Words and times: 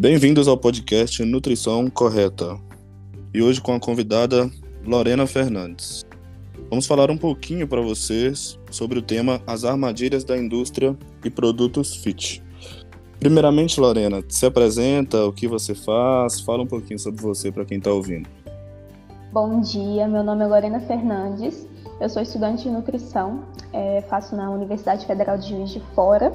Bem-vindos 0.00 0.46
ao 0.46 0.56
podcast 0.56 1.24
Nutrição 1.24 1.90
Correta. 1.90 2.56
E 3.34 3.42
hoje 3.42 3.60
com 3.60 3.74
a 3.74 3.80
convidada 3.80 4.48
Lorena 4.86 5.26
Fernandes. 5.26 6.06
Vamos 6.70 6.86
falar 6.86 7.10
um 7.10 7.18
pouquinho 7.18 7.66
para 7.66 7.80
vocês 7.80 8.56
sobre 8.70 9.00
o 9.00 9.02
tema 9.02 9.42
As 9.44 9.64
armadilhas 9.64 10.22
da 10.22 10.38
indústria 10.38 10.96
e 11.24 11.28
produtos 11.28 11.96
fit. 11.96 12.40
Primeiramente, 13.18 13.80
Lorena, 13.80 14.22
se 14.28 14.46
apresenta, 14.46 15.24
o 15.24 15.32
que 15.32 15.48
você 15.48 15.74
faz, 15.74 16.38
fala 16.42 16.62
um 16.62 16.68
pouquinho 16.68 17.00
sobre 17.00 17.20
você 17.20 17.50
para 17.50 17.64
quem 17.64 17.78
está 17.78 17.90
ouvindo. 17.90 18.28
Bom 19.32 19.60
dia, 19.60 20.06
meu 20.06 20.22
nome 20.22 20.44
é 20.44 20.46
Lorena 20.46 20.78
Fernandes, 20.78 21.66
eu 22.00 22.08
sou 22.08 22.22
estudante 22.22 22.62
de 22.62 22.70
nutrição, 22.70 23.42
é, 23.72 24.02
faço 24.02 24.36
na 24.36 24.48
Universidade 24.48 25.04
Federal 25.04 25.36
de 25.36 25.48
Juiz 25.48 25.70
de 25.70 25.80
Fora 25.96 26.32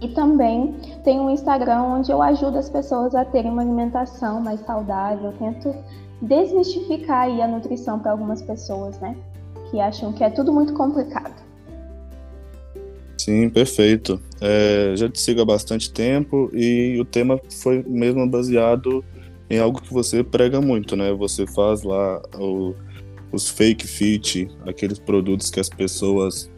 e 0.00 0.08
também 0.08 0.74
tenho 1.02 1.22
um 1.22 1.30
Instagram 1.30 1.82
onde 1.82 2.10
eu 2.10 2.22
ajudo 2.22 2.58
as 2.58 2.68
pessoas 2.68 3.14
a 3.14 3.24
terem 3.24 3.50
uma 3.50 3.62
alimentação 3.62 4.40
mais 4.40 4.60
saudável, 4.60 5.32
tento 5.38 5.74
desmistificar 6.22 7.22
aí 7.22 7.42
a 7.42 7.48
nutrição 7.48 7.98
para 7.98 8.12
algumas 8.12 8.42
pessoas, 8.42 8.98
né, 9.00 9.16
que 9.70 9.80
acham 9.80 10.12
que 10.12 10.22
é 10.22 10.30
tudo 10.30 10.52
muito 10.52 10.72
complicado. 10.72 11.48
Sim, 13.16 13.50
perfeito. 13.50 14.20
É, 14.40 14.94
já 14.96 15.08
te 15.08 15.20
sigo 15.20 15.42
há 15.42 15.44
bastante 15.44 15.92
tempo 15.92 16.48
e 16.54 16.98
o 17.00 17.04
tema 17.04 17.38
foi 17.62 17.84
mesmo 17.86 18.26
baseado 18.26 19.04
em 19.50 19.58
algo 19.58 19.82
que 19.82 19.92
você 19.92 20.22
prega 20.22 20.60
muito, 20.60 20.94
né? 20.96 21.12
Você 21.12 21.46
faz 21.46 21.82
lá 21.82 22.22
o, 22.38 22.74
os 23.32 23.50
fake 23.50 23.86
fit, 23.86 24.48
aqueles 24.66 24.98
produtos 24.98 25.50
que 25.50 25.58
as 25.58 25.68
pessoas, 25.68 26.50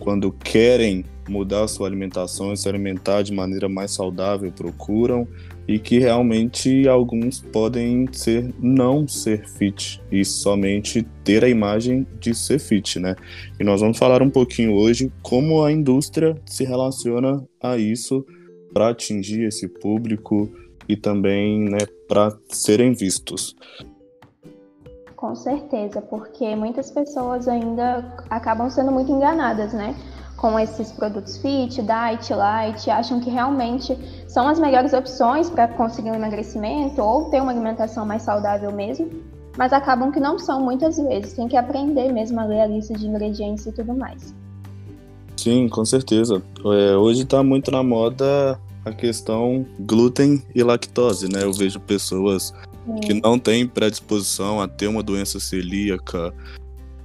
quando 0.00 0.32
querem 0.32 1.04
mudar 1.28 1.66
sua 1.68 1.86
alimentação 1.86 2.52
e 2.52 2.56
se 2.56 2.68
alimentar 2.68 3.22
de 3.22 3.32
maneira 3.32 3.68
mais 3.68 3.90
saudável, 3.90 4.50
procuram 4.52 5.26
e 5.68 5.78
que 5.78 5.98
realmente 5.98 6.86
alguns 6.88 7.40
podem 7.40 8.06
ser 8.12 8.54
não 8.60 9.06
ser 9.08 9.46
fit 9.48 10.00
e 10.10 10.24
somente 10.24 11.02
ter 11.24 11.44
a 11.44 11.48
imagem 11.48 12.06
de 12.20 12.34
ser 12.34 12.60
fit, 12.60 13.00
né? 13.00 13.16
E 13.58 13.64
nós 13.64 13.80
vamos 13.80 13.98
falar 13.98 14.22
um 14.22 14.30
pouquinho 14.30 14.74
hoje 14.74 15.12
como 15.22 15.64
a 15.64 15.72
indústria 15.72 16.36
se 16.46 16.64
relaciona 16.64 17.44
a 17.60 17.76
isso 17.76 18.24
para 18.72 18.90
atingir 18.90 19.44
esse 19.44 19.66
público 19.66 20.52
e 20.88 20.96
também, 20.96 21.68
né, 21.68 21.78
para 22.06 22.36
serem 22.48 22.92
vistos. 22.92 23.56
Com 25.16 25.34
certeza, 25.34 26.00
porque 26.02 26.54
muitas 26.54 26.90
pessoas 26.90 27.48
ainda 27.48 28.14
acabam 28.28 28.70
sendo 28.70 28.92
muito 28.92 29.10
enganadas, 29.10 29.72
né? 29.72 29.96
Com 30.36 30.58
esses 30.58 30.92
produtos 30.92 31.38
fit, 31.38 31.82
diet, 31.82 32.32
light, 32.32 32.90
acham 32.90 33.20
que 33.20 33.30
realmente 33.30 33.96
são 34.28 34.46
as 34.46 34.58
melhores 34.58 34.92
opções 34.92 35.48
para 35.48 35.66
conseguir 35.68 36.10
um 36.10 36.14
emagrecimento 36.14 37.00
ou 37.00 37.30
ter 37.30 37.40
uma 37.40 37.52
alimentação 37.52 38.04
mais 38.04 38.22
saudável 38.22 38.70
mesmo, 38.70 39.10
mas 39.56 39.72
acabam 39.72 40.12
que 40.12 40.20
não 40.20 40.38
são 40.38 40.62
muitas 40.62 40.98
vezes. 40.98 41.32
Tem 41.32 41.48
que 41.48 41.56
aprender 41.56 42.12
mesmo 42.12 42.38
a 42.38 42.44
ler 42.44 42.60
a 42.60 42.66
lista 42.66 42.94
de 42.94 43.06
ingredientes 43.06 43.66
e 43.66 43.72
tudo 43.72 43.94
mais. 43.94 44.34
Sim, 45.36 45.68
com 45.68 45.84
certeza. 45.84 46.42
É, 46.64 46.96
hoje 46.96 47.22
está 47.22 47.42
muito 47.42 47.70
na 47.70 47.82
moda 47.82 48.58
a 48.84 48.92
questão 48.92 49.66
glúten 49.80 50.42
e 50.54 50.62
lactose, 50.62 51.28
né? 51.28 51.42
Eu 51.42 51.52
vejo 51.52 51.80
pessoas 51.80 52.54
Sim. 52.84 52.94
que 53.00 53.14
não 53.14 53.38
têm 53.38 53.66
predisposição 53.66 54.60
a 54.60 54.68
ter 54.68 54.86
uma 54.86 55.02
doença 55.02 55.40
celíaca, 55.40 56.32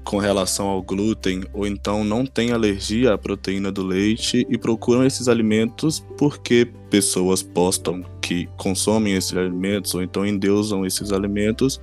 com 0.04 0.18
relação 0.18 0.68
ao 0.68 0.82
glúten 0.82 1.44
ou 1.54 1.66
então 1.66 2.04
não 2.04 2.26
têm 2.26 2.52
alergia 2.52 3.14
à 3.14 3.18
proteína 3.18 3.72
do 3.72 3.84
leite 3.84 4.46
e 4.50 4.58
procuram 4.58 5.06
esses 5.06 5.28
alimentos 5.28 6.04
porque 6.18 6.68
pessoas 6.90 7.44
postam 7.44 8.04
que 8.22 8.48
consomem 8.58 9.14
esses 9.14 9.36
alimentos 9.36 9.94
ou 9.94 10.02
então 10.02 10.26
endeusam 10.26 10.86
esses 10.86 11.12
alimentos 11.12 11.80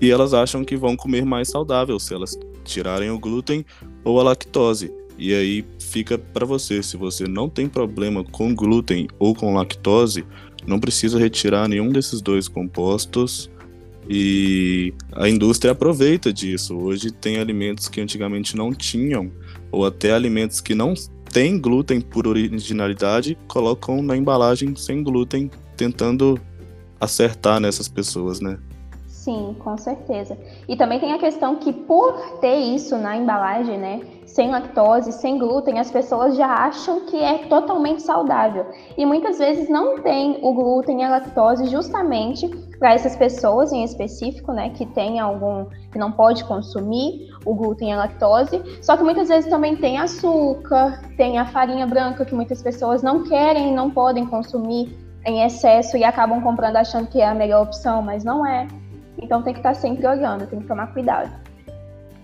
e 0.00 0.10
elas 0.10 0.34
acham 0.34 0.64
que 0.64 0.76
vão 0.76 0.96
comer 0.96 1.24
mais 1.24 1.48
saudável 1.48 1.98
se 1.98 2.12
elas 2.12 2.36
tirarem 2.64 3.10
o 3.10 3.18
glúten 3.18 3.64
ou 4.04 4.20
a 4.20 4.24
lactose. 4.24 4.92
E 5.16 5.32
aí 5.32 5.64
fica 5.78 6.18
para 6.18 6.44
você, 6.44 6.82
se 6.82 6.96
você 6.96 7.28
não 7.28 7.48
tem 7.48 7.68
problema 7.68 8.24
com 8.24 8.54
glúten 8.54 9.06
ou 9.18 9.34
com 9.34 9.54
lactose, 9.54 10.24
não 10.66 10.80
precisa 10.80 11.18
retirar 11.18 11.68
nenhum 11.68 11.90
desses 11.90 12.20
dois 12.20 12.48
compostos 12.48 13.50
e 14.14 14.92
a 15.12 15.26
indústria 15.26 15.72
aproveita 15.72 16.30
disso. 16.30 16.76
Hoje 16.76 17.10
tem 17.10 17.38
alimentos 17.38 17.88
que 17.88 17.98
antigamente 17.98 18.54
não 18.54 18.70
tinham, 18.74 19.32
ou 19.70 19.86
até 19.86 20.12
alimentos 20.12 20.60
que 20.60 20.74
não 20.74 20.92
têm 21.32 21.58
glúten 21.58 21.98
por 21.98 22.28
originalidade, 22.28 23.38
colocam 23.48 24.02
na 24.02 24.14
embalagem 24.14 24.76
sem 24.76 25.02
glúten, 25.02 25.50
tentando 25.78 26.38
acertar 27.00 27.58
nessas 27.58 27.88
pessoas, 27.88 28.38
né? 28.38 28.58
Sim, 29.22 29.54
com 29.60 29.76
certeza. 29.76 30.36
E 30.66 30.74
também 30.74 30.98
tem 30.98 31.12
a 31.12 31.18
questão 31.18 31.54
que 31.54 31.72
por 31.72 32.40
ter 32.40 32.56
isso 32.56 32.98
na 32.98 33.16
embalagem, 33.16 33.78
né, 33.78 34.00
sem 34.26 34.50
lactose, 34.50 35.12
sem 35.12 35.38
glúten, 35.38 35.78
as 35.78 35.92
pessoas 35.92 36.36
já 36.36 36.48
acham 36.48 37.06
que 37.06 37.16
é 37.22 37.46
totalmente 37.46 38.02
saudável. 38.02 38.66
E 38.98 39.06
muitas 39.06 39.38
vezes 39.38 39.68
não 39.68 40.02
tem 40.02 40.40
o 40.42 40.52
glúten 40.52 41.02
e 41.02 41.04
a 41.04 41.08
lactose 41.08 41.68
justamente 41.68 42.48
para 42.80 42.94
essas 42.94 43.14
pessoas 43.14 43.72
em 43.72 43.84
específico, 43.84 44.50
né, 44.50 44.70
que 44.70 44.84
tem 44.86 45.20
algum 45.20 45.66
que 45.92 45.98
não 46.00 46.10
pode 46.10 46.42
consumir 46.42 47.28
o 47.46 47.54
glúten 47.54 47.90
e 47.90 47.92
a 47.92 47.98
lactose. 47.98 48.60
Só 48.82 48.96
que 48.96 49.04
muitas 49.04 49.28
vezes 49.28 49.48
também 49.48 49.76
tem 49.76 49.98
açúcar, 49.98 51.00
tem 51.16 51.38
a 51.38 51.46
farinha 51.46 51.86
branca 51.86 52.24
que 52.24 52.34
muitas 52.34 52.60
pessoas 52.60 53.04
não 53.04 53.22
querem 53.22 53.72
não 53.72 53.88
podem 53.88 54.26
consumir 54.26 54.98
em 55.24 55.44
excesso 55.44 55.96
e 55.96 56.02
acabam 56.02 56.42
comprando 56.42 56.74
achando 56.74 57.06
que 57.06 57.20
é 57.20 57.28
a 57.28 57.34
melhor 57.34 57.62
opção, 57.62 58.02
mas 58.02 58.24
não 58.24 58.44
é. 58.44 58.66
Então 59.22 59.42
tem 59.42 59.52
que 59.52 59.60
estar 59.60 59.74
sempre 59.74 60.06
olhando, 60.06 60.46
tem 60.46 60.60
que 60.60 60.66
tomar 60.66 60.88
cuidado. 60.88 61.30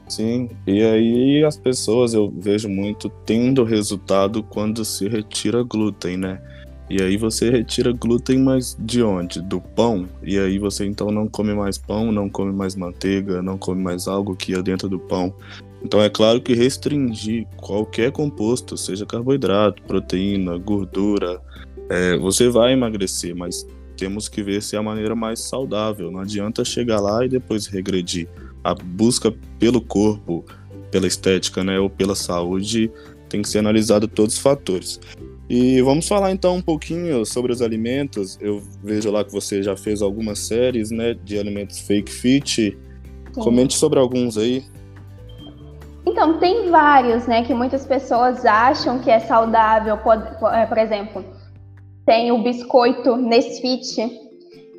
Sim, 0.09 0.49
e 0.67 0.83
aí 0.83 1.45
as 1.45 1.57
pessoas 1.57 2.15
eu 2.15 2.33
vejo 2.35 2.69
muito 2.69 3.11
tendo 3.27 3.63
resultado 3.63 4.43
quando 4.43 4.85
se 4.85 5.07
retira 5.07 5.63
glúten, 5.63 6.17
né? 6.17 6.41
E 6.91 7.03
aí 7.03 7.19
você 7.19 7.51
retira 7.51 7.93
glúten, 7.93 8.39
mas 8.39 8.75
de 8.81 9.03
onde? 9.03 9.43
Do 9.43 9.61
pão? 9.61 10.09
E 10.23 10.39
aí 10.39 10.59
você 10.59 10.87
então 10.87 11.11
não 11.11 11.29
come 11.29 11.53
mais 11.53 11.77
pão, 11.77 12.11
não 12.11 12.31
come 12.31 12.51
mais 12.51 12.75
manteiga, 12.75 13.43
não 13.43 13.59
come 13.59 13.83
mais 13.83 14.09
algo 14.09 14.35
que 14.35 14.53
ia 14.53 14.63
dentro 14.63 14.89
do 14.89 14.99
pão. 14.99 15.35
Então 15.83 16.03
é 16.03 16.09
claro 16.09 16.41
que 16.41 16.55
restringir 16.55 17.47
qualquer 17.59 18.11
composto, 18.11 18.77
seja 18.77 19.05
carboidrato, 19.05 19.83
proteína, 19.83 20.57
gordura, 20.57 21.41
é, 21.91 22.17
você 22.17 22.49
vai 22.49 22.73
emagrecer, 22.73 23.37
mas 23.37 23.67
temos 23.99 24.29
que 24.29 24.43
ver 24.43 24.63
se 24.63 24.77
é 24.77 24.79
a 24.79 24.83
maneira 24.83 25.15
mais 25.15 25.41
saudável. 25.41 26.11
Não 26.11 26.21
adianta 26.21 26.65
chegar 26.65 27.01
lá 27.01 27.25
e 27.25 27.29
depois 27.29 27.67
regredir. 27.67 28.29
A 28.63 28.73
busca 28.73 29.35
pelo 29.59 29.81
corpo, 29.81 30.45
pela 30.91 31.07
estética, 31.07 31.65
né, 31.65 31.79
ou 31.81 31.91
pela 31.91 32.15
saúde, 32.15 32.91
tem 33.29 33.43
que 33.43 33.49
ser 33.49 33.59
analisado 33.59 34.07
todos 34.07 34.37
os 34.37 34.41
fatores. 34.41 35.01
E 35.51 35.83
vamos 35.83 36.07
falar 36.07 36.31
então 36.31 36.57
um 36.57 36.63
pouquinho 36.63 37.25
sobre 37.25 37.53
os 37.53 37.61
alimentos. 37.61 38.39
Eu 38.41 38.63
vejo 38.83 39.11
lá 39.11 39.25
que 39.25 39.33
você 39.33 39.63
já 39.63 39.77
fez 39.77 40.01
algumas 40.01 40.39
séries, 40.39 40.91
né, 40.91 41.15
de 41.25 41.39
alimentos 41.39 41.81
fake 41.81 42.13
fit. 42.13 42.79
Sim. 43.33 43.41
Comente 43.41 43.75
sobre 43.75 43.99
alguns 43.99 44.39
aí. 44.39 44.65
Então, 46.07 46.39
tem 46.39 46.71
vários, 46.71 47.27
né, 47.27 47.43
que 47.43 47.53
muitas 47.53 47.85
pessoas 47.85 48.45
acham 48.47 48.99
que 49.01 49.11
é 49.11 49.19
saudável. 49.21 49.99
Por, 49.99 50.15
é, 50.53 50.67
por 50.67 50.79
exemplo, 50.79 51.25
tem 52.09 52.33
o 52.33 52.39
biscoito 52.39 53.17
Nesfit, 53.19 54.11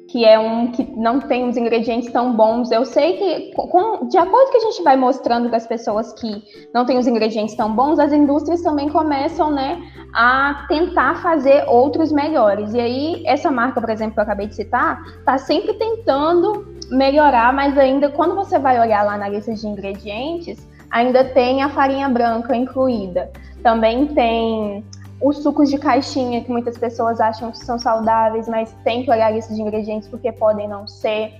que 0.09 0.25
é 0.25 0.39
um 0.39 0.71
que 0.71 0.83
não 0.97 1.19
tem 1.19 1.47
os 1.47 1.55
ingredientes 1.55 2.11
tão 2.11 2.35
bons. 2.35 2.71
Eu 2.71 2.83
sei 2.83 3.17
que, 3.17 3.51
com, 3.55 4.07
de 4.07 4.17
acordo 4.17 4.49
que 4.49 4.57
a 4.57 4.61
gente 4.61 4.81
vai 4.81 4.97
mostrando 4.97 5.47
para 5.47 5.57
as 5.57 5.67
pessoas 5.67 6.11
que 6.13 6.43
não 6.73 6.85
tem 6.87 6.97
os 6.97 7.05
ingredientes 7.05 7.53
tão 7.53 7.75
bons, 7.75 7.99
as 7.99 8.11
indústrias 8.11 8.63
também 8.63 8.89
começam, 8.89 9.51
né, 9.51 9.79
a 10.11 10.65
tentar 10.67 11.21
fazer 11.21 11.65
outros 11.67 12.11
melhores. 12.11 12.73
E 12.73 12.79
aí, 12.79 13.23
essa 13.27 13.51
marca, 13.51 13.79
por 13.79 13.91
exemplo, 13.91 14.15
que 14.15 14.19
eu 14.21 14.23
acabei 14.23 14.47
de 14.47 14.55
citar, 14.55 14.99
está 15.19 15.37
sempre 15.37 15.75
tentando 15.75 16.65
melhorar, 16.89 17.53
mas 17.53 17.77
ainda 17.77 18.09
quando 18.09 18.33
você 18.33 18.57
vai 18.57 18.79
olhar 18.79 19.05
lá 19.05 19.15
na 19.19 19.29
lista 19.29 19.53
de 19.53 19.67
ingredientes, 19.67 20.67
ainda 20.89 21.23
tem 21.23 21.61
a 21.61 21.69
farinha 21.69 22.09
branca 22.09 22.55
incluída. 22.55 23.31
Também 23.61 24.07
tem 24.07 24.83
os 25.21 25.37
sucos 25.43 25.69
de 25.69 25.77
caixinha, 25.77 26.43
que 26.43 26.51
muitas 26.51 26.77
pessoas 26.77 27.19
acham 27.19 27.51
que 27.51 27.57
são 27.57 27.77
saudáveis, 27.77 28.47
mas 28.47 28.73
tem 28.83 29.03
que 29.03 29.11
olhar 29.11 29.31
lista 29.31 29.53
de 29.53 29.61
ingredientes 29.61 30.07
porque 30.07 30.31
podem 30.31 30.67
não 30.67 30.87
ser. 30.87 31.33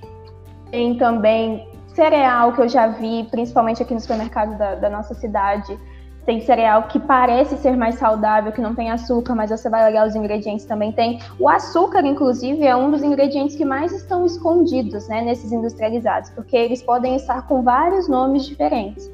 Tem 0.70 0.98
também 0.98 1.68
cereal 1.94 2.54
que 2.54 2.62
eu 2.62 2.68
já 2.68 2.88
vi, 2.88 3.28
principalmente 3.32 3.82
aqui 3.82 3.94
no 3.94 4.00
supermercado 4.00 4.58
da, 4.58 4.76
da 4.76 4.90
nossa 4.90 5.14
cidade. 5.14 5.80
Tem 6.26 6.42
cereal 6.42 6.84
que 6.84 7.00
parece 7.00 7.58
ser 7.58 7.76
mais 7.76 7.96
saudável, 7.96 8.52
que 8.52 8.62
não 8.62 8.76
tem 8.76 8.92
açúcar, 8.92 9.34
mas 9.34 9.50
você 9.50 9.70
vai 9.70 9.90
olhar 9.90 10.06
os 10.06 10.16
ingredientes 10.16 10.66
também 10.66 10.92
tem. 10.92 11.20
O 11.40 11.50
açúcar, 11.50 12.06
inclusive, 12.06 12.66
é 12.66 12.76
um 12.76 12.92
dos 12.92 13.02
ingredientes 13.02 13.56
que 13.56 13.66
mais 13.66 13.92
estão 13.94 14.26
escondidos 14.26 15.08
né, 15.08 15.22
nesses 15.22 15.52
industrializados, 15.52 16.30
porque 16.32 16.56
eles 16.56 16.84
podem 16.84 17.16
estar 17.16 17.48
com 17.48 17.64
vários 17.64 18.08
nomes 18.08 18.46
diferentes. 18.46 19.10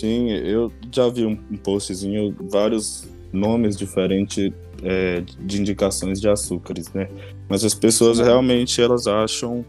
Sim, 0.00 0.30
eu 0.30 0.70
já 0.92 1.08
vi 1.08 1.24
um, 1.24 1.36
postzinho, 1.56 2.36
vários 2.50 3.08
nomes 3.32 3.76
diferentes 3.76 4.52
é, 4.82 5.22
de 5.40 5.60
indicações 5.60 6.20
de 6.20 6.28
açúcares, 6.28 6.92
né? 6.92 7.08
Mas 7.48 7.64
as 7.64 7.74
pessoas 7.74 8.18
realmente 8.18 8.80
elas 8.80 9.06
acham 9.06 9.64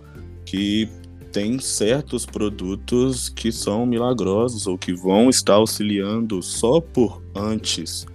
que 0.45 0.89
tem 1.31 1.59
certos 1.59 2.25
produtos 2.25 3.29
que 3.29 3.51
são 3.51 3.85
milagrosos 3.85 4.67
ou 4.67 4.77
que 4.77 4.93
vão 4.93 5.29
estar 5.29 5.55
auxiliando 5.55 6.41
só 6.41 6.81
por 6.81 7.21
antes 7.33 8.05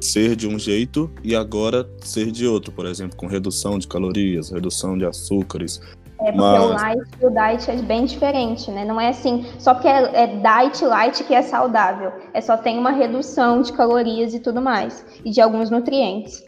ser 0.00 0.36
de 0.36 0.46
um 0.46 0.58
jeito 0.58 1.10
e 1.22 1.34
agora 1.34 1.88
ser 2.00 2.30
de 2.30 2.46
outro, 2.46 2.72
por 2.72 2.86
exemplo, 2.86 3.16
com 3.16 3.26
redução 3.26 3.78
de 3.78 3.88
calorias, 3.88 4.50
redução 4.50 4.96
de 4.96 5.04
açúcares. 5.04 5.80
É 6.22 6.32
porque 6.32 6.36
Mas... 6.36 6.62
o 6.62 6.68
light 6.68 7.00
e 7.20 7.26
o 7.26 7.30
diet 7.30 7.70
é 7.70 7.76
bem 7.76 8.04
diferente, 8.04 8.70
né? 8.70 8.84
Não 8.84 9.00
é 9.00 9.08
assim, 9.08 9.46
só 9.58 9.72
porque 9.72 9.88
é, 9.88 10.24
é 10.24 10.26
diet 10.26 10.84
light 10.84 11.24
que 11.24 11.34
é 11.34 11.42
saudável. 11.42 12.12
É 12.34 12.40
só 12.40 12.56
tem 12.56 12.78
uma 12.78 12.90
redução 12.90 13.62
de 13.62 13.72
calorias 13.72 14.34
e 14.34 14.40
tudo 14.40 14.60
mais, 14.60 15.04
e 15.24 15.30
de 15.30 15.40
alguns 15.40 15.70
nutrientes. 15.70 16.44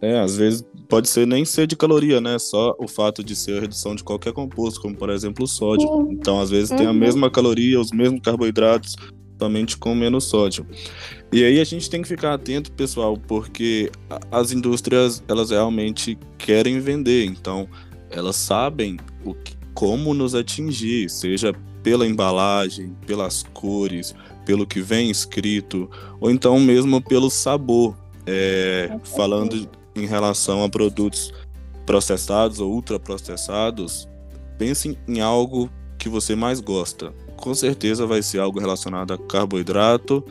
É, 0.00 0.18
às 0.20 0.36
vezes 0.36 0.64
pode 0.88 1.08
ser 1.08 1.26
nem 1.26 1.44
ser 1.44 1.66
de 1.66 1.76
caloria, 1.76 2.20
né? 2.20 2.38
Só 2.38 2.74
o 2.78 2.88
fato 2.88 3.22
de 3.22 3.34
ser 3.34 3.58
a 3.58 3.60
redução 3.60 3.94
de 3.94 4.02
qualquer 4.02 4.32
composto, 4.32 4.80
como 4.80 4.96
por 4.96 5.10
exemplo 5.10 5.44
o 5.44 5.48
sódio. 5.48 5.88
Sim. 5.88 6.08
Então, 6.10 6.40
às 6.40 6.50
vezes 6.50 6.70
uhum. 6.70 6.76
tem 6.76 6.86
a 6.86 6.90
uhum. 6.90 6.96
mesma 6.96 7.30
caloria, 7.30 7.80
os 7.80 7.92
mesmos 7.92 8.20
carboidratos, 8.20 8.96
somente 9.40 9.76
com 9.76 9.94
menos 9.94 10.24
sódio. 10.24 10.66
E 11.32 11.44
aí 11.44 11.60
a 11.60 11.64
gente 11.64 11.88
tem 11.88 12.02
que 12.02 12.08
ficar 12.08 12.34
atento, 12.34 12.70
pessoal, 12.72 13.16
porque 13.16 13.90
as 14.30 14.52
indústrias, 14.52 15.22
elas 15.28 15.50
realmente 15.50 16.18
querem 16.38 16.80
vender, 16.80 17.24
então 17.24 17.68
elas 18.14 18.36
sabem 18.36 18.96
o 19.24 19.34
que, 19.34 19.56
como 19.74 20.14
nos 20.14 20.34
atingir, 20.34 21.10
seja 21.10 21.52
pela 21.82 22.06
embalagem, 22.06 22.96
pelas 23.06 23.42
cores, 23.52 24.14
pelo 24.46 24.66
que 24.66 24.80
vem 24.80 25.10
escrito, 25.10 25.90
ou 26.20 26.30
então 26.30 26.58
mesmo 26.58 27.02
pelo 27.02 27.28
sabor. 27.28 27.96
É, 28.26 28.98
falando 29.14 29.68
em 29.94 30.06
relação 30.06 30.64
a 30.64 30.68
produtos 30.68 31.30
processados 31.84 32.58
ou 32.58 32.72
ultraprocessados, 32.72 34.08
pense 34.56 34.98
em 35.06 35.20
algo 35.20 35.68
que 35.98 36.08
você 36.08 36.34
mais 36.34 36.60
gosta. 36.60 37.12
Com 37.36 37.54
certeza 37.54 38.06
vai 38.06 38.22
ser 38.22 38.38
algo 38.38 38.58
relacionado 38.58 39.12
a 39.12 39.18
carboidrato, 39.18 40.24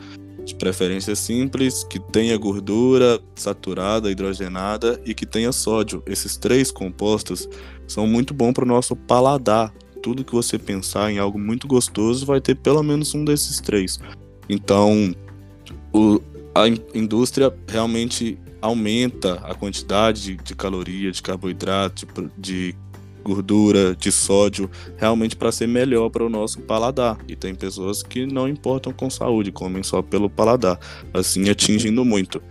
de 0.44 0.54
preferência 0.54 1.16
simples, 1.16 1.84
que 1.84 1.98
tenha 1.98 2.36
gordura 2.36 3.20
saturada, 3.34 4.10
hidrogenada 4.10 5.00
e 5.04 5.14
que 5.14 5.24
tenha 5.24 5.52
sódio. 5.52 6.02
Esses 6.06 6.36
três 6.36 6.70
compostos 6.70 7.48
são 7.86 8.06
muito 8.06 8.34
bons 8.34 8.52
para 8.52 8.64
o 8.64 8.68
nosso 8.68 8.94
paladar. 8.94 9.72
Tudo 10.02 10.24
que 10.24 10.32
você 10.32 10.58
pensar 10.58 11.10
em 11.10 11.18
algo 11.18 11.38
muito 11.38 11.66
gostoso 11.66 12.26
vai 12.26 12.40
ter 12.40 12.54
pelo 12.54 12.82
menos 12.82 13.14
um 13.14 13.24
desses 13.24 13.60
três. 13.60 13.98
Então, 14.48 15.14
o, 15.92 16.20
a 16.54 16.68
indústria 16.94 17.54
realmente 17.66 18.38
aumenta 18.60 19.34
a 19.44 19.54
quantidade 19.54 20.36
de 20.36 20.54
caloria, 20.54 21.10
de 21.10 21.22
carboidrato, 21.22 22.06
de 22.36 22.74
gordura, 23.24 23.96
de 23.96 24.12
sódio, 24.12 24.70
realmente 24.98 25.34
para 25.34 25.50
ser 25.50 25.66
melhor 25.66 26.10
para 26.10 26.24
o 26.24 26.28
nosso 26.28 26.60
paladar. 26.60 27.18
E 27.26 27.34
tem 27.34 27.54
pessoas 27.54 28.02
que 28.02 28.26
não 28.26 28.48
importam 28.48 28.92
com 28.92 29.08
saúde, 29.08 29.50
comem 29.50 29.82
só 29.82 30.02
pelo 30.02 30.28
paladar, 30.28 30.78
assim 31.12 31.48
atingindo 31.48 32.04
muito. 32.04 32.42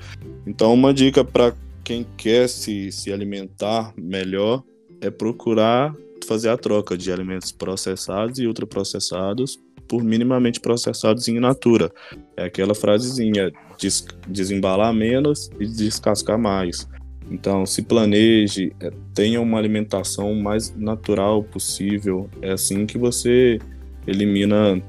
Então, 0.45 0.73
uma 0.73 0.93
dica 0.93 1.23
para 1.23 1.53
quem 1.83 2.05
quer 2.17 2.49
se, 2.49 2.91
se 2.91 3.11
alimentar 3.11 3.93
melhor 3.95 4.63
é 5.03 5.11
procurar 5.11 5.93
fazer 6.25 6.49
a 6.49 6.57
troca 6.57 6.97
de 6.97 7.11
alimentos 7.11 7.51
processados 7.51 8.39
e 8.39 8.47
ultraprocessados 8.47 9.59
por 9.87 10.03
minimamente 10.03 10.59
processados 10.59 11.27
em 11.27 11.39
natura. 11.39 11.91
É 12.37 12.45
aquela 12.45 12.73
frasezinha, 12.73 13.51
des 13.77 14.05
desembalar 14.27 14.93
menos 14.93 15.49
e 15.59 15.67
descascar 15.67 16.39
mais. 16.39 16.87
Então, 17.29 17.65
se 17.65 17.81
planeje, 17.81 18.73
é, 18.79 18.91
tenha 19.13 19.41
uma 19.41 19.57
alimentação 19.57 20.33
mais 20.35 20.75
natural 20.75 21.43
possível. 21.43 22.29
É 22.41 22.51
assim 22.51 22.85
que 22.85 22.97
você 22.97 23.59
elimina 24.07 24.81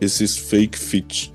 esses 0.00 0.36
fake 0.36 0.78
fit. 0.78 1.34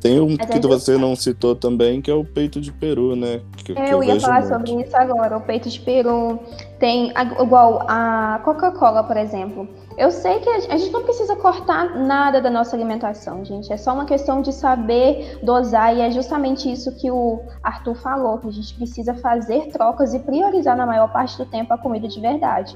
Tem 0.00 0.18
um 0.18 0.36
que 0.36 0.66
você 0.66 0.96
não 0.96 1.14
citou 1.14 1.54
também, 1.54 2.00
que 2.00 2.10
é 2.10 2.14
o 2.14 2.24
peito 2.24 2.60
de 2.60 2.72
peru, 2.72 3.14
né? 3.14 3.42
Que, 3.64 3.72
é, 3.72 3.92
eu, 3.92 4.02
eu 4.02 4.04
ia 4.04 4.20
falar 4.20 4.40
muito. 4.40 4.68
sobre 4.68 4.86
isso 4.86 4.96
agora. 4.96 5.36
O 5.36 5.40
peito 5.42 5.68
de 5.68 5.78
peru 5.80 6.40
tem 6.80 7.12
igual 7.38 7.84
a 7.86 8.40
Coca-Cola, 8.42 9.04
por 9.04 9.16
exemplo. 9.16 9.68
Eu 9.98 10.10
sei 10.10 10.40
que 10.40 10.48
a 10.48 10.78
gente 10.78 10.90
não 10.90 11.02
precisa 11.02 11.36
cortar 11.36 11.94
nada 11.94 12.40
da 12.40 12.48
nossa 12.48 12.74
alimentação, 12.74 13.44
gente. 13.44 13.70
É 13.70 13.76
só 13.76 13.92
uma 13.92 14.06
questão 14.06 14.40
de 14.40 14.50
saber 14.50 15.38
dosar 15.42 15.94
e 15.94 16.00
é 16.00 16.10
justamente 16.10 16.72
isso 16.72 16.90
que 16.96 17.10
o 17.10 17.38
Arthur 17.62 17.94
falou, 17.96 18.38
que 18.38 18.48
a 18.48 18.52
gente 18.52 18.74
precisa 18.74 19.12
fazer 19.12 19.66
trocas 19.66 20.14
e 20.14 20.18
priorizar 20.20 20.74
na 20.74 20.86
maior 20.86 21.12
parte 21.12 21.36
do 21.36 21.44
tempo 21.44 21.74
a 21.74 21.78
comida 21.78 22.08
de 22.08 22.18
verdade. 22.18 22.74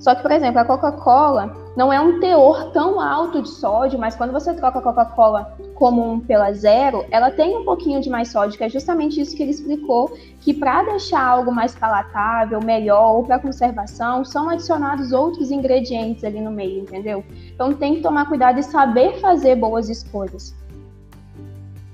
Só 0.00 0.16
que, 0.16 0.22
por 0.22 0.32
exemplo, 0.32 0.60
a 0.60 0.64
Coca-Cola 0.64 1.63
não 1.76 1.92
é 1.92 2.00
um 2.00 2.20
teor 2.20 2.70
tão 2.70 3.00
alto 3.00 3.42
de 3.42 3.48
sódio, 3.48 3.98
mas 3.98 4.14
quando 4.14 4.32
você 4.32 4.54
troca 4.54 4.78
a 4.78 4.82
Coca-Cola 4.82 5.56
comum 5.74 6.20
pela 6.20 6.52
zero, 6.52 7.04
ela 7.10 7.30
tem 7.30 7.56
um 7.56 7.64
pouquinho 7.64 8.00
de 8.00 8.08
mais 8.08 8.28
sódio, 8.28 8.56
que 8.56 8.64
é 8.64 8.68
justamente 8.68 9.20
isso 9.20 9.36
que 9.36 9.42
ele 9.42 9.50
explicou, 9.50 10.16
que 10.40 10.54
para 10.54 10.84
deixar 10.84 11.24
algo 11.26 11.52
mais 11.52 11.74
palatável, 11.74 12.60
melhor 12.62 13.16
ou 13.16 13.24
para 13.24 13.38
conservação, 13.38 14.24
são 14.24 14.48
adicionados 14.48 15.12
outros 15.12 15.50
ingredientes 15.50 16.22
ali 16.22 16.40
no 16.40 16.50
meio, 16.50 16.82
entendeu? 16.82 17.24
Então 17.52 17.72
tem 17.72 17.96
que 17.96 18.02
tomar 18.02 18.28
cuidado 18.28 18.60
e 18.60 18.62
saber 18.62 19.18
fazer 19.20 19.56
boas 19.56 19.88
escolhas. 19.88 20.54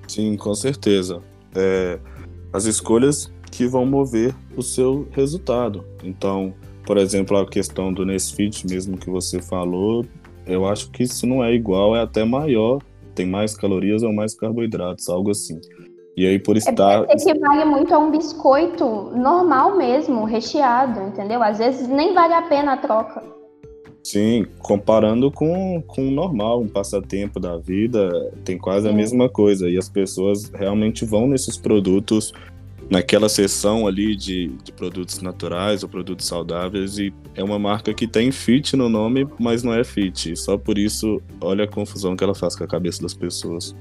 Sim, 0.07 0.37
com 0.37 0.55
certeza. 0.55 1.23
É, 1.55 1.99
as 2.53 2.65
escolhas 2.65 3.33
que 3.51 3.67
vão 3.67 3.87
mover 3.87 4.35
o 4.57 4.63
seu 4.63 5.09
resultado. 5.13 5.85
Então, 6.03 6.55
por 6.91 6.99
exemplo, 6.99 7.37
a 7.39 7.47
questão 7.47 7.93
do 7.93 8.05
Nesfit 8.05 8.67
mesmo 8.67 8.97
que 8.97 9.09
você 9.09 9.41
falou, 9.41 10.05
eu 10.45 10.67
acho 10.67 10.91
que 10.91 11.05
isso 11.05 11.25
não 11.25 11.45
é 11.45 11.55
igual, 11.55 11.95
é 11.95 12.01
até 12.01 12.25
maior, 12.25 12.83
tem 13.15 13.25
mais 13.25 13.55
calorias 13.55 14.03
ou 14.03 14.13
mais 14.13 14.35
carboidratos, 14.35 15.09
algo 15.09 15.31
assim. 15.31 15.61
E 16.17 16.27
aí, 16.27 16.37
por 16.37 16.57
é 16.57 16.59
estar. 16.59 17.09
É, 17.09 17.13
equivale 17.13 17.65
muito 17.65 17.95
a 17.95 17.99
um 17.99 18.11
biscoito 18.11 18.85
normal 19.15 19.77
mesmo, 19.77 20.25
recheado, 20.25 21.01
entendeu? 21.03 21.41
Às 21.45 21.59
vezes 21.59 21.87
nem 21.87 22.13
vale 22.13 22.35
a 22.35 22.43
pena 22.43 22.73
a 22.73 22.77
troca. 22.77 23.23
Sim, 24.03 24.45
comparando 24.59 25.31
com, 25.31 25.81
com 25.87 26.09
o 26.09 26.11
normal, 26.11 26.61
um 26.61 26.69
passatempo 26.69 27.39
da 27.39 27.57
vida, 27.57 28.33
tem 28.45 28.59
quase 28.59 28.89
Sim. 28.89 28.93
a 28.93 28.97
mesma 28.97 29.29
coisa. 29.29 29.71
E 29.71 29.79
as 29.79 29.89
pessoas 29.89 30.51
realmente 30.53 31.05
vão 31.05 31.29
nesses 31.29 31.57
produtos, 31.57 32.33
naquela 32.91 33.29
seção 33.29 33.87
ali 33.87 34.17
de, 34.17 34.49
de 34.65 34.73
produtos 34.73 35.23
naturais 35.23 35.85
ou 35.85 35.89
produtos 35.89 36.27
saudáveis, 36.27 36.99
e 36.99 37.15
é 37.37 37.45
uma 37.45 37.59
marca 37.59 37.95
que 37.95 38.07
tem 38.07 38.33
fit 38.33 38.77
no 38.77 38.89
nome, 38.89 39.29
mas 39.39 39.63
não 39.63 39.73
é 39.73 39.85
fit. 39.85 40.37
Só 40.37 40.59
por 40.59 40.77
isso, 40.77 41.23
olha 41.41 41.65
a 41.65 41.69
confusão 41.69 42.17
que 42.17 42.25
ela 42.25 42.35
faz 42.35 42.57
com 42.57 42.65
a 42.65 42.67
cabeça 42.67 43.01
das 43.01 43.15
pessoas. 43.15 43.75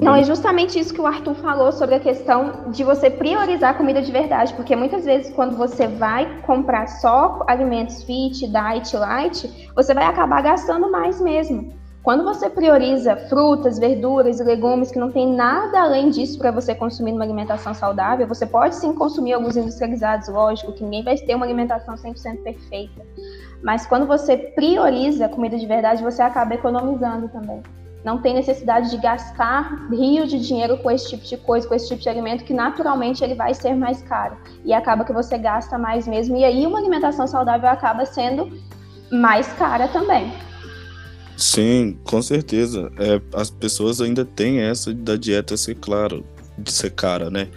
Não, 0.00 0.14
é 0.14 0.24
justamente 0.24 0.78
isso 0.78 0.94
que 0.94 1.00
o 1.00 1.06
Arthur 1.06 1.34
falou 1.34 1.70
sobre 1.70 1.96
a 1.96 2.00
questão 2.00 2.70
de 2.70 2.82
você 2.82 3.10
priorizar 3.10 3.72
a 3.72 3.74
comida 3.74 4.00
de 4.00 4.10
verdade, 4.10 4.54
porque 4.54 4.74
muitas 4.74 5.04
vezes 5.04 5.32
quando 5.32 5.56
você 5.56 5.86
vai 5.86 6.40
comprar 6.42 6.86
só 6.86 7.44
alimentos 7.46 8.02
fit, 8.02 8.46
diet, 8.46 8.96
light, 8.96 9.70
você 9.74 9.94
vai 9.94 10.04
acabar 10.04 10.42
gastando 10.42 10.90
mais 10.90 11.20
mesmo. 11.20 11.72
Quando 12.04 12.22
você 12.22 12.50
prioriza 12.50 13.16
frutas, 13.16 13.78
verduras 13.78 14.38
e 14.38 14.44
legumes 14.44 14.90
que 14.90 14.98
não 14.98 15.10
tem 15.10 15.26
nada 15.26 15.80
além 15.80 16.10
disso 16.10 16.38
para 16.38 16.50
você 16.50 16.74
consumir 16.74 17.12
numa 17.12 17.24
alimentação 17.24 17.72
saudável, 17.72 18.26
você 18.26 18.44
pode 18.44 18.74
sim 18.74 18.92
consumir 18.92 19.32
alguns 19.32 19.56
industrializados, 19.56 20.28
lógico, 20.28 20.74
que 20.74 20.84
ninguém 20.84 21.02
vai 21.02 21.16
ter 21.16 21.34
uma 21.34 21.46
alimentação 21.46 21.94
100% 21.94 22.42
perfeita. 22.42 23.00
Mas 23.62 23.86
quando 23.86 24.06
você 24.06 24.36
prioriza 24.36 25.30
comida 25.30 25.56
de 25.56 25.66
verdade, 25.66 26.02
você 26.02 26.20
acaba 26.20 26.52
economizando 26.54 27.26
também 27.30 27.62
não 28.04 28.18
tem 28.18 28.34
necessidade 28.34 28.90
de 28.90 28.98
gastar 28.98 29.88
rios 29.90 30.28
de 30.28 30.38
dinheiro 30.38 30.76
com 30.76 30.90
esse 30.90 31.08
tipo 31.08 31.24
de 31.24 31.38
coisa, 31.38 31.66
com 31.66 31.74
esse 31.74 31.88
tipo 31.88 32.02
de 32.02 32.08
alimento, 32.10 32.44
que 32.44 32.52
naturalmente 32.52 33.24
ele 33.24 33.34
vai 33.34 33.54
ser 33.54 33.74
mais 33.74 34.02
caro. 34.02 34.36
E 34.62 34.74
acaba 34.74 35.06
que 35.06 35.12
você 35.14 35.38
gasta 35.38 35.78
mais 35.78 36.06
mesmo. 36.06 36.36
E 36.36 36.44
aí 36.44 36.66
uma 36.66 36.78
alimentação 36.78 37.26
saudável 37.26 37.66
acaba 37.66 38.04
sendo 38.04 38.52
mais 39.10 39.50
cara 39.54 39.88
também. 39.88 40.30
Sim, 41.36 41.98
com 42.04 42.22
certeza. 42.22 42.90
É, 42.98 43.20
as 43.32 43.50
pessoas 43.50 44.00
ainda 44.00 44.24
têm 44.24 44.60
essa 44.60 44.92
da 44.94 45.16
dieta 45.16 45.56
ser 45.56 45.76
claro, 45.76 46.24
de 46.58 46.70
ser 46.72 46.90
cara, 46.90 47.30
né? 47.30 47.48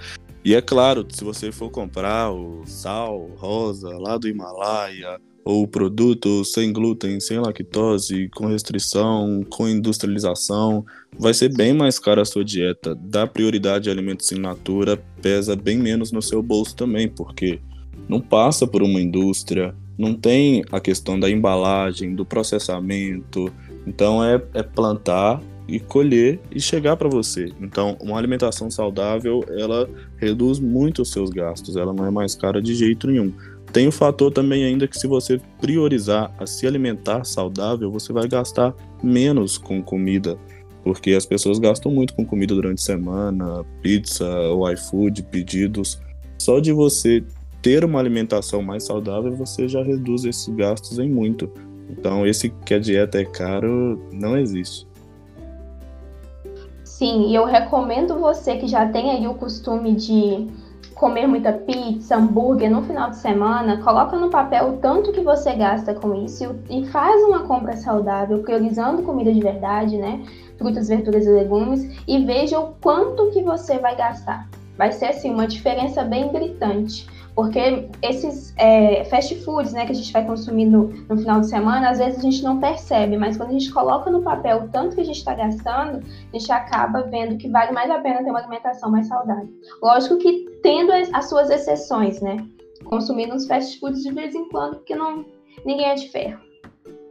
E 0.43 0.55
é 0.55 0.61
claro, 0.61 1.05
se 1.09 1.23
você 1.23 1.51
for 1.51 1.69
comprar 1.69 2.31
o 2.31 2.63
sal 2.65 3.29
rosa 3.37 3.89
lá 3.97 4.17
do 4.17 4.27
Himalaia, 4.27 5.19
ou 5.47 5.65
produto 5.65 6.43
sem 6.43 6.73
glúten, 6.73 7.21
sem 7.21 7.39
lactose, 7.39 8.29
com 8.35 8.47
restrição, 8.47 9.45
com 9.49 9.65
industrialização, 9.65 10.85
vai 11.17 11.33
ser 11.33 11.55
bem 11.55 11.73
mais 11.73 11.97
cara 11.97 12.21
a 12.21 12.25
sua 12.25 12.43
dieta. 12.43 12.93
Dar 12.95 13.27
prioridade 13.27 13.87
a 13.87 13.93
alimentos 13.93 14.29
in 14.33 14.39
natura 14.39 15.01
pesa 15.21 15.55
bem 15.55 15.77
menos 15.77 16.11
no 16.11 16.21
seu 16.21 16.43
bolso 16.43 16.75
também, 16.75 17.07
porque 17.07 17.61
não 18.09 18.19
passa 18.19 18.67
por 18.67 18.83
uma 18.83 18.99
indústria, 18.99 19.73
não 19.97 20.13
tem 20.13 20.65
a 20.69 20.81
questão 20.81 21.17
da 21.17 21.29
embalagem, 21.29 22.13
do 22.13 22.25
processamento. 22.25 23.49
Então 23.87 24.23
é, 24.23 24.41
é 24.53 24.61
plantar 24.61 25.41
e 25.67 25.79
colher 25.79 26.39
e 26.51 26.59
chegar 26.59 26.97
para 26.97 27.09
você. 27.09 27.51
Então, 27.59 27.97
uma 28.01 28.17
alimentação 28.17 28.69
saudável, 28.69 29.43
ela 29.49 29.89
reduz 30.17 30.59
muito 30.59 31.01
os 31.01 31.11
seus 31.11 31.29
gastos, 31.29 31.75
ela 31.75 31.93
não 31.93 32.05
é 32.05 32.11
mais 32.11 32.35
cara 32.35 32.61
de 32.61 32.75
jeito 32.75 33.07
nenhum. 33.07 33.33
Tem 33.71 33.87
o 33.87 33.91
fator 33.91 34.31
também 34.31 34.63
ainda 34.63 34.87
que 34.87 34.97
se 34.97 35.07
você 35.07 35.41
priorizar 35.59 36.33
a 36.37 36.45
se 36.45 36.65
alimentar 36.65 37.25
saudável, 37.25 37.91
você 37.91 38.13
vai 38.13 38.27
gastar 38.27 38.73
menos 39.03 39.57
com 39.57 39.81
comida, 39.81 40.37
porque 40.83 41.11
as 41.11 41.25
pessoas 41.25 41.59
gastam 41.59 41.91
muito 41.91 42.13
com 42.13 42.25
comida 42.25 42.55
durante 42.55 42.79
a 42.79 42.85
semana, 42.85 43.65
pizza, 43.81 44.25
o 44.51 44.69
iFood, 44.71 45.23
pedidos. 45.23 45.99
Só 46.39 46.59
de 46.59 46.71
você 46.71 47.23
ter 47.61 47.83
uma 47.83 47.99
alimentação 47.99 48.61
mais 48.61 48.83
saudável, 48.83 49.35
você 49.35 49.67
já 49.67 49.83
reduz 49.83 50.23
esses 50.23 50.47
gastos 50.55 50.97
em 50.97 51.09
muito. 51.09 51.51
Então, 51.89 52.25
esse 52.25 52.49
que 52.49 52.73
a 52.73 52.79
dieta 52.79 53.19
é 53.19 53.25
caro 53.25 54.01
não 54.11 54.37
existe. 54.37 54.87
Sim, 56.83 57.27
e 57.27 57.35
eu 57.35 57.45
recomendo 57.45 58.17
você 58.19 58.57
que 58.57 58.67
já 58.67 58.87
tem 58.89 59.11
aí 59.11 59.27
o 59.27 59.35
costume 59.35 59.93
de 59.93 60.47
comer 60.97 61.27
muita 61.27 61.53
pizza, 61.53 62.15
hambúrguer 62.15 62.71
no 62.71 62.81
final 62.81 63.11
de 63.11 63.17
semana, 63.17 63.77
coloca 63.83 64.17
no 64.17 64.31
papel 64.31 64.69
o 64.69 64.77
tanto 64.77 65.11
que 65.11 65.21
você 65.21 65.53
gasta 65.53 65.93
com 65.93 66.25
isso 66.25 66.55
e 66.69 66.85
faz 66.87 67.23
uma 67.23 67.41
compra 67.41 67.77
saudável, 67.77 68.39
priorizando 68.39 69.03
comida 69.03 69.31
de 69.31 69.39
verdade, 69.39 69.95
né? 69.95 70.23
Frutas, 70.57 70.87
verduras 70.87 71.25
e 71.27 71.29
legumes 71.29 72.01
e 72.07 72.25
veja 72.25 72.59
o 72.59 72.73
quanto 72.81 73.29
que 73.29 73.43
você 73.43 73.77
vai 73.77 73.95
gastar. 73.95 74.49
Vai 74.75 74.91
ser 74.91 75.07
assim 75.07 75.31
uma 75.31 75.47
diferença 75.47 76.03
bem 76.03 76.31
gritante. 76.31 77.07
Porque 77.37 77.87
esses 78.01 78.51
é, 78.57 79.05
fast 79.05 79.35
foods 79.43 79.71
né, 79.71 79.85
que 79.85 79.91
a 79.91 79.95
gente 79.95 80.11
vai 80.11 80.25
consumindo 80.25 80.91
no 81.07 81.15
final 81.19 81.39
de 81.39 81.47
semana, 81.47 81.91
às 81.91 81.99
vezes 81.99 82.17
a 82.17 82.21
gente 82.23 82.41
não 82.41 82.59
percebe, 82.59 83.15
mas 83.15 83.37
quando 83.37 83.49
a 83.49 83.53
gente 83.53 83.71
coloca 83.71 84.09
no 84.09 84.23
papel 84.23 84.63
o 84.63 84.69
tanto 84.69 84.95
que 84.95 85.01
a 85.01 85.05
gente 85.05 85.19
está 85.19 85.35
gastando, 85.35 85.99
a 85.99 86.35
gente 86.35 86.51
acaba 86.51 87.03
vendo 87.03 87.37
que 87.37 87.47
vale 87.47 87.73
mais 87.73 87.91
a 87.91 87.99
pena 87.99 88.23
ter 88.23 88.31
uma 88.31 88.39
alimentação 88.39 88.89
mais 88.89 89.07
saudável. 89.07 89.47
Lógico 89.83 90.17
que 90.17 90.49
tendo 90.63 90.91
as 90.91 91.29
suas 91.29 91.51
exceções, 91.51 92.19
né? 92.21 92.43
Consumindo 92.85 93.35
uns 93.35 93.45
fast 93.45 93.79
foods 93.79 94.01
de 94.01 94.11
vez 94.11 94.33
em 94.33 94.49
quando, 94.49 94.77
porque 94.77 94.95
não, 94.95 95.23
ninguém 95.63 95.91
é 95.91 95.93
de 95.93 96.09
ferro. 96.09 96.39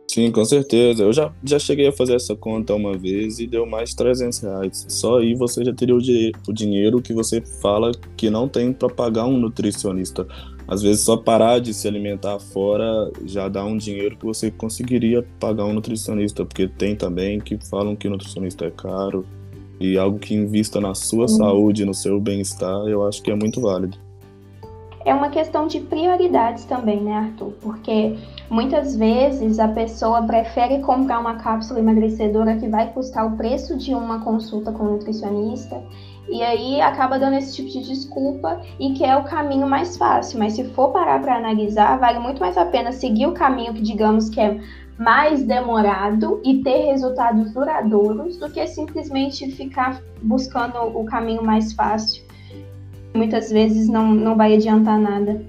Sim, 0.08 0.30
com 0.30 0.44
certeza. 0.44 1.02
Eu 1.02 1.12
já, 1.12 1.32
já 1.44 1.58
cheguei 1.58 1.88
a 1.88 1.92
fazer 1.92 2.14
essa 2.14 2.34
conta 2.34 2.74
uma 2.74 2.96
vez 2.96 3.38
e 3.38 3.46
deu 3.46 3.66
mais 3.66 3.90
de 3.90 3.96
300 3.96 4.38
reais. 4.40 4.86
Só 4.88 5.18
aí 5.18 5.34
você 5.34 5.64
já 5.64 5.74
teria 5.74 5.94
o, 5.94 5.98
o 5.98 6.52
dinheiro 6.52 7.02
que 7.02 7.12
você 7.12 7.40
fala 7.40 7.92
que 8.16 8.30
não 8.30 8.48
tem 8.48 8.72
para 8.72 8.88
pagar 8.88 9.26
um 9.26 9.36
nutricionista. 9.36 10.26
Às 10.68 10.82
vezes 10.82 11.04
só 11.04 11.16
parar 11.16 11.60
de 11.60 11.74
se 11.74 11.86
alimentar 11.86 12.38
fora 12.38 13.10
já 13.24 13.48
dá 13.48 13.64
um 13.64 13.76
dinheiro 13.76 14.16
que 14.16 14.24
você 14.24 14.50
conseguiria 14.50 15.24
pagar 15.38 15.64
um 15.64 15.72
nutricionista, 15.72 16.44
porque 16.44 16.66
tem 16.66 16.96
também 16.96 17.38
que 17.38 17.58
falam 17.68 17.94
que 17.94 18.08
nutricionista 18.08 18.64
é 18.64 18.70
caro 18.70 19.24
e 19.78 19.98
algo 19.98 20.18
que 20.18 20.34
invista 20.34 20.80
na 20.80 20.94
sua 20.94 21.22
uhum. 21.22 21.28
saúde, 21.28 21.84
no 21.84 21.94
seu 21.94 22.18
bem-estar, 22.18 22.88
eu 22.88 23.06
acho 23.06 23.22
que 23.22 23.30
é 23.30 23.34
muito 23.34 23.60
válido 23.60 23.98
é 25.06 25.14
uma 25.14 25.30
questão 25.30 25.68
de 25.68 25.78
prioridades 25.78 26.64
também, 26.64 27.00
né, 27.00 27.14
Arthur? 27.14 27.52
Porque 27.62 28.16
muitas 28.50 28.96
vezes 28.96 29.58
a 29.58 29.68
pessoa 29.68 30.22
prefere 30.22 30.80
comprar 30.80 31.18
uma 31.18 31.36
cápsula 31.36 31.80
emagrecedora 31.80 32.56
que 32.56 32.68
vai 32.68 32.92
custar 32.92 33.26
o 33.26 33.36
preço 33.36 33.76
de 33.76 33.94
uma 33.94 34.20
consulta 34.20 34.72
com 34.72 34.84
um 34.84 34.92
nutricionista 34.92 35.82
e 36.28 36.42
aí 36.42 36.80
acaba 36.80 37.18
dando 37.18 37.36
esse 37.36 37.54
tipo 37.54 37.68
de 37.68 37.86
desculpa 37.86 38.60
e 38.80 38.92
que 38.94 39.04
é 39.04 39.16
o 39.16 39.24
caminho 39.24 39.66
mais 39.66 39.96
fácil. 39.96 40.38
Mas 40.38 40.54
se 40.54 40.64
for 40.70 40.92
parar 40.92 41.20
para 41.20 41.36
analisar, 41.36 41.98
vale 41.98 42.18
muito 42.18 42.40
mais 42.40 42.56
a 42.56 42.64
pena 42.64 42.90
seguir 42.90 43.26
o 43.26 43.32
caminho 43.32 43.74
que 43.74 43.82
digamos 43.82 44.28
que 44.28 44.40
é 44.40 44.60
mais 44.98 45.44
demorado 45.44 46.40
e 46.44 46.62
ter 46.62 46.86
resultados 46.86 47.52
duradouros 47.52 48.38
do 48.38 48.50
que 48.50 48.66
simplesmente 48.66 49.50
ficar 49.52 50.00
buscando 50.22 50.78
o 50.78 51.04
caminho 51.04 51.44
mais 51.44 51.72
fácil 51.72 52.26
muitas 53.16 53.50
vezes 53.50 53.88
não, 53.88 54.14
não 54.14 54.36
vai 54.36 54.54
adiantar 54.54 55.00
nada. 55.00 55.42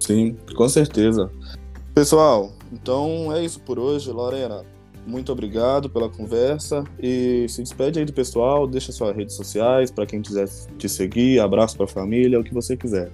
Sim, 0.00 0.36
com 0.54 0.68
certeza. 0.68 1.30
Pessoal, 1.96 2.50
então 2.70 3.34
é 3.34 3.42
isso 3.42 3.58
por 3.58 3.78
hoje, 3.78 4.12
Lorena. 4.12 4.66
Muito 5.06 5.32
obrigado 5.32 5.88
pela 5.88 6.10
conversa 6.10 6.84
e 7.02 7.46
se 7.48 7.62
despede 7.62 7.98
aí 7.98 8.04
do 8.04 8.12
pessoal, 8.12 8.66
deixa 8.66 8.92
suas 8.92 9.16
redes 9.16 9.34
sociais 9.34 9.90
para 9.90 10.04
quem 10.04 10.20
quiser 10.20 10.46
te 10.76 10.90
seguir, 10.90 11.40
abraço 11.40 11.74
para 11.74 11.86
a 11.86 11.88
família, 11.88 12.38
o 12.38 12.44
que 12.44 12.52
você 12.52 12.76
quiser. 12.76 13.10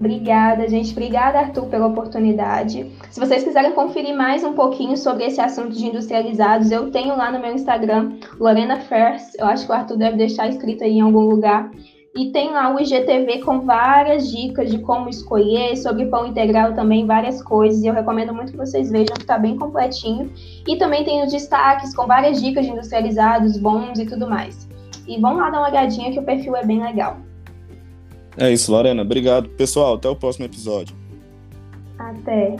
Obrigada, 0.00 0.66
gente. 0.68 0.90
Obrigada, 0.90 1.38
Arthur, 1.38 1.66
pela 1.66 1.86
oportunidade. 1.86 2.90
Se 3.08 3.20
vocês 3.20 3.44
quiserem 3.44 3.70
conferir 3.70 4.16
mais 4.16 4.42
um 4.42 4.54
pouquinho 4.54 4.96
sobre 4.96 5.26
esse 5.26 5.40
assunto 5.40 5.70
de 5.70 5.86
industrializados, 5.86 6.72
eu 6.72 6.90
tenho 6.90 7.16
lá 7.16 7.30
no 7.30 7.38
meu 7.38 7.54
Instagram, 7.54 8.14
Lorena 8.40 8.80
First. 8.80 9.36
Eu 9.38 9.46
acho 9.46 9.66
que 9.66 9.70
o 9.70 9.74
Arthur 9.76 9.96
deve 9.96 10.16
deixar 10.16 10.48
escrito 10.48 10.82
aí 10.82 10.94
em 10.94 11.02
algum 11.02 11.20
lugar. 11.20 11.70
E 12.16 12.32
tem 12.32 12.50
lá 12.50 12.74
o 12.74 12.80
IGTV 12.80 13.38
com 13.38 13.60
várias 13.60 14.28
dicas 14.30 14.68
de 14.70 14.78
como 14.78 15.08
escolher, 15.08 15.76
sobre 15.76 16.06
pão 16.06 16.26
integral 16.26 16.74
também, 16.74 17.06
várias 17.06 17.40
coisas. 17.40 17.82
E 17.82 17.86
eu 17.86 17.94
recomendo 17.94 18.34
muito 18.34 18.50
que 18.50 18.58
vocês 18.58 18.90
vejam, 18.90 19.14
que 19.14 19.22
está 19.22 19.38
bem 19.38 19.56
completinho. 19.56 20.30
E 20.66 20.76
também 20.76 21.04
tem 21.04 21.24
os 21.24 21.30
destaques 21.30 21.94
com 21.94 22.06
várias 22.06 22.42
dicas 22.42 22.66
de 22.66 22.72
industrializados, 22.72 23.56
bons 23.58 23.98
e 23.98 24.06
tudo 24.06 24.28
mais. 24.28 24.68
E 25.06 25.20
vão 25.20 25.36
lá 25.36 25.50
dar 25.50 25.58
uma 25.58 25.68
olhadinha 25.68 26.10
que 26.10 26.18
o 26.18 26.24
perfil 26.24 26.56
é 26.56 26.64
bem 26.64 26.82
legal. 26.82 27.16
É 28.36 28.50
isso, 28.50 28.72
Lorena. 28.72 29.02
Obrigado. 29.02 29.48
Pessoal, 29.50 29.94
até 29.94 30.08
o 30.08 30.16
próximo 30.16 30.46
episódio. 30.46 30.96
Até. 31.98 32.56